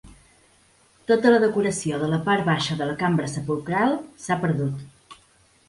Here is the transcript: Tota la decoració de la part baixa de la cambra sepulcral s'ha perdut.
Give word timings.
Tota 1.11 1.33
la 1.33 1.41
decoració 1.43 1.99
de 2.05 2.09
la 2.15 2.19
part 2.31 2.49
baixa 2.49 2.79
de 2.81 2.89
la 2.93 2.97
cambra 3.03 3.31
sepulcral 3.37 3.97
s'ha 4.27 4.41
perdut. 4.47 5.25